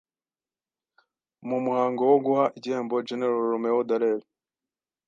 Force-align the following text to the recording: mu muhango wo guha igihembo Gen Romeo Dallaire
mu 1.47 1.57
muhango 1.65 2.01
wo 2.11 2.17
guha 2.25 2.45
igihembo 2.57 2.95
Gen 3.07 3.21
Romeo 3.51 3.79
Dallaire 3.87 4.25